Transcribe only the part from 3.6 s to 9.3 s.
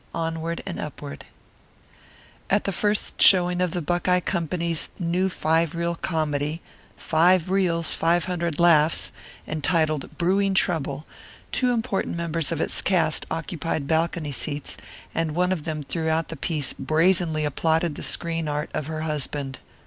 of the Buckeye company's new five reel comedy Five Reels 500 Laughs